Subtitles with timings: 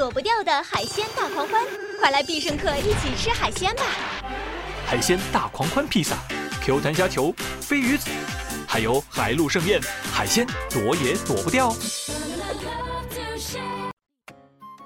[0.00, 1.62] 躲不掉的海鲜大狂欢，
[1.98, 3.82] 快来必胜客一起吃海鲜吧！
[4.86, 6.16] 海鲜大狂欢披萨
[6.62, 8.08] ，Q 弹虾球、飞鱼子，
[8.66, 9.78] 还有海陆盛宴，
[10.10, 11.76] 海鲜躲也躲不掉。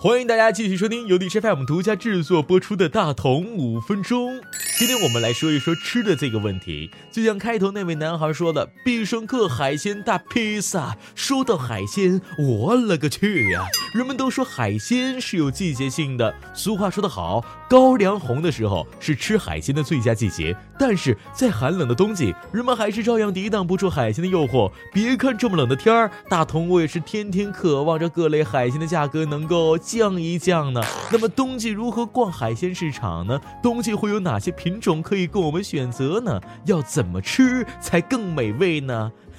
[0.00, 4.42] 欢迎大家继续收听由 D 吃 FM 独家制作播出的大同五分钟。
[4.76, 6.90] 今天我们来说一说吃的这个问题。
[7.12, 10.96] 就像开头那位男孩说的，必胜客海鲜大披萨。
[11.14, 13.64] 说到海鲜，我勒个去呀！
[13.94, 20.56] 人们都说海鲜是有季节性的，俗话说得好，高粱红的时候是吃海鲜的最佳季节。
[20.78, 24.70] 但是在寒冷的冬季，人们还是照样抵挡不住海鲜的诱惑。
[24.92, 29.78] 别看这么冷的天儿，大同我也是天天渴望着各类海鲜的价格能够。
[29.78, 30.82] 降一降呢？
[31.12, 33.40] 那么冬季如何逛海鲜市场呢？
[33.62, 36.40] 冬季会有哪些品种可以供我们选择呢？
[36.64, 39.12] 要怎么吃才更美味呢？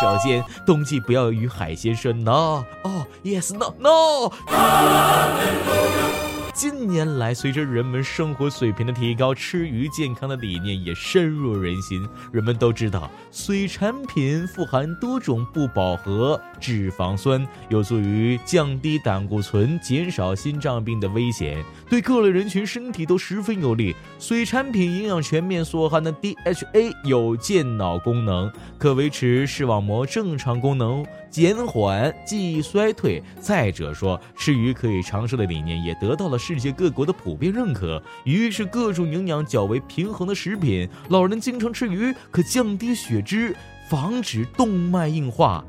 [0.00, 4.30] 首先，冬季不要与海鲜说 no 哦，yes no no。
[6.56, 12.08] 近年来，随着人们生活水平的提高，吃鱼健康的理念也深入人心。
[12.32, 23.94] 人们都知道，水产品富含多种不饱和脂肪酸，有助于降低胆固醇，减少心脏病的危险，对各类人群身体都十分有利。
[24.18, 31.04] 水产品营养全面，所含的 DHA 有健脑功能，可维持视网膜正常功能。
[31.28, 33.22] 减缓记忆衰退。
[33.38, 38.00] 再者说，吃鱼可以长寿的理念也得到了世界各国的普遍认可。
[38.22, 43.56] 鱼是各种营养较为平衡的食品，老人经常吃鱼可降低血脂，
[43.90, 45.64] 防止动脉硬化。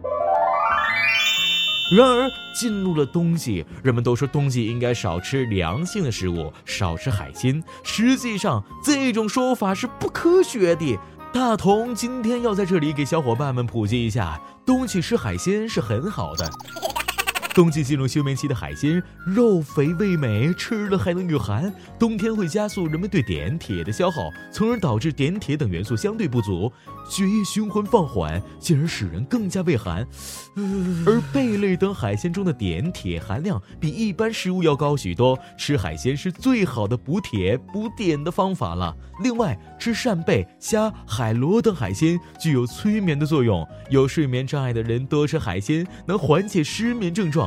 [1.92, 7.64] 然而，进入了冬季，人们都说冬季应该少吃凉性的食物，少吃海鲜。
[7.84, 10.96] 实际上，这种说法是不科学的。
[11.34, 16.48] 大同今天要在这里给小伙伴们普及一下，冬季吃海鲜是很好的。
[17.58, 21.74] 冬季进入休眠期的海鲜，肉肥味美，吃了还能御寒。
[21.98, 26.72] 冬天会加速人们对碘、铁的消耗，从而导致碘、铁等元素相对不足，
[27.10, 30.08] 血液循环放缓，进而使人更加畏寒。
[31.04, 38.96] 而贝类等海鲜中的碘、铁含量比一般食物要高许多，吃海鲜是最好的补铁、补碘的方法了。
[39.24, 47.47] 另外，吃扇贝、虾、海螺等海鲜具有催眠的作用，有睡眠障碍的人多吃海鲜能缓解失眠症状。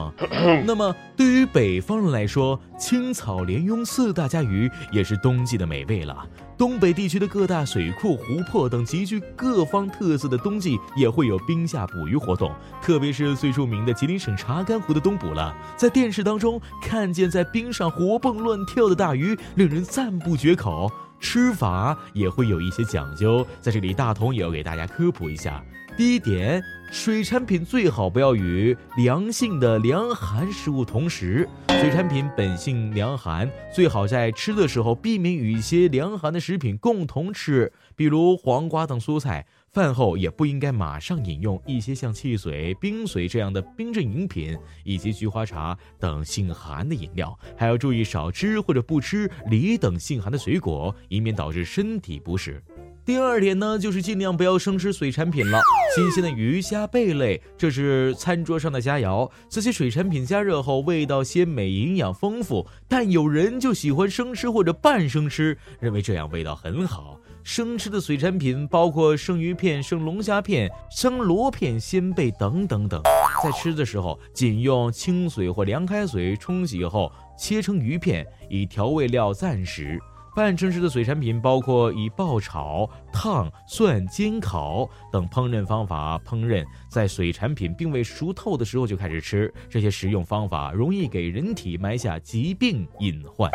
[0.64, 6.16] 那么，对于北方人来说，青草鲢鳙四大家鱼也是冬季的美味了。
[6.56, 12.52] 东北地区的各大水库、湖泊等极具各方特色的冬季也会有冰下捕鱼活动，
[12.82, 15.56] 特别是最著名的吉林省查干湖的冬捕了。
[15.76, 20.90] 在电视当中看见在冰上活蹦乱跳的大鱼，令人赞不绝口。
[21.18, 25.62] 吃法也会有一些讲究，在这里大同也要给大家科普一下。
[25.94, 31.48] 第一点，水产品最好不要与凉性的凉寒食物同食。
[31.68, 39.46] 水产品本性凉寒，最好在吃的时候避免与一些凉寒的食品共同吃，比如黄瓜等蔬菜。
[39.70, 47.38] 饭后也不应该马上饮用一些像汽水、冰水这样的冰镇饮品，以及菊花茶等性寒的饮料。
[47.56, 52.60] 还要注意少吃或者不吃梨等性寒的水果，以免导致身体不适。
[53.10, 55.60] 第二点呢，就是尽量不要生吃水产品了。
[55.96, 59.28] 新鲜的鱼虾贝类，这是餐桌上的佳肴。
[59.48, 62.64] 这些水产品加热后，味道鲜美，营养丰富。
[62.86, 67.18] 但有人就喜欢生吃或者半生吃，认为这样味道很好。
[67.42, 73.02] 生吃的水产品包括生鱼片、生龙虾片、生螺片、鲜贝等等等。
[73.42, 79.98] 在吃的时候，仅用清水或凉开水冲洗后切成鱼片，以调味料暂时。
[80.34, 89.52] 半生吃的水产品包括以爆炒、烫、蒜、煎、烤等烹饪方法烹饪，在水产品并未熟透的时候就开始吃。
[89.68, 93.50] 这些食用方法容易给人体埋下疾病隐患。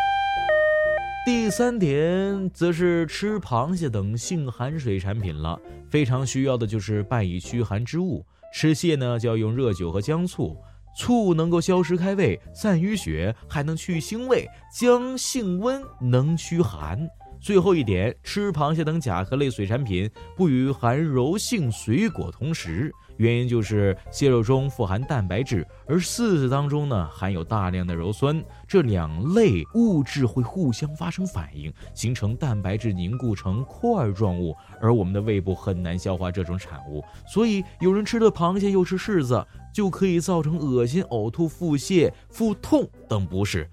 [1.24, 5.58] 第三点则是吃螃蟹等性寒水产品了，
[5.90, 8.24] 非常需要的就是拌以驱寒之物。
[8.52, 10.56] 吃蟹呢，就要用热酒和姜醋，
[10.96, 17.06] 醋能够消食开胃、散淤血，还能去腥味；姜性温，能驱寒。
[17.38, 39.46] 最后一点，吃螃蟹等甲壳类水产品不与含柔性水果同食，原因就是蟹肉中富含蛋白质，而柿子当中呢含有大量的鞣酸，这两类物质会互相发生反应，形成蛋白质凝固成块状物，而我们的胃部很难消化这种产物，所以有人吃了螃蟹又吃柿子，
[39.76, 43.68] 就可以造成恶心、呕吐、腹泻、腹痛等不适。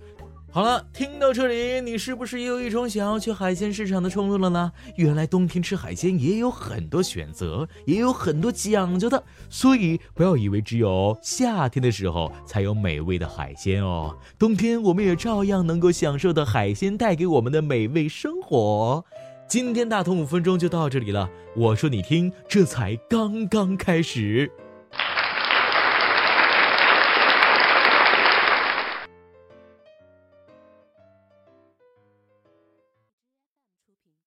[0.52, 4.70] 好了，听到这里，你是不是也有一种想要去海鲜市场的冲动了呢？
[4.98, 19.06] 原来冬天吃海鲜也有很多选择，也有很多讲究的，所以不要以为只有夏天的时候才有美味的海鲜哦，冬天我们也照样能够享受到海鲜带给我们的美味生活。
[19.48, 24.52] 今天大同五分钟就到这里了，我说你听，这才刚刚开始。